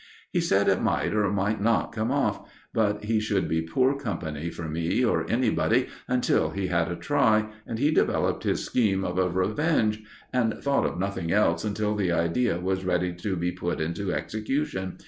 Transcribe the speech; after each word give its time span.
He 0.31 0.41
said 0.41 0.67
it 0.67 0.81
might 0.81 1.13
or 1.13 1.31
might 1.31 1.61
not 1.61 1.91
come 1.91 2.09
off; 2.09 2.49
but 2.73 3.03
he 3.03 3.19
should 3.19 3.47
be 3.47 3.61
poor 3.61 3.95
company 3.95 4.49
for 4.49 4.67
me, 4.67 5.05
or 5.05 5.29
anybody, 5.29 5.89
until 6.07 6.49
he 6.49 6.65
had 6.69 6.87
had 6.87 6.97
a 6.97 6.99
try, 6.99 7.51
and 7.67 7.77
he 7.77 7.91
developed 7.91 8.43
his 8.43 8.65
scheme 8.65 9.03
of 9.05 9.19
a 9.19 9.29
revenge, 9.29 10.01
and 10.33 10.55
thought 10.57 10.87
of 10.87 10.97
nothing 10.97 11.31
else 11.31 11.63
until 11.63 11.93
the 11.95 12.11
idea 12.11 12.59
was 12.59 12.83
ready 12.83 13.13
to 13.17 13.35
be 13.35 13.51
put 13.51 13.79
into 13.79 14.11
execution. 14.11 14.97